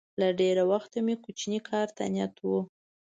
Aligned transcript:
له 0.19 0.27
ډېره 0.39 0.63
وخته 0.71 0.97
مې 1.05 1.15
کوچني 1.23 1.59
کار 1.69 1.87
ته 1.97 2.03
نیت 2.13 2.35
و 2.47 2.49